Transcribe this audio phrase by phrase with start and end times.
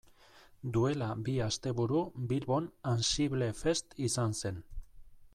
[0.75, 1.99] Duela bi asteburu
[2.31, 4.59] Bilbon AnsibleFest izan zen.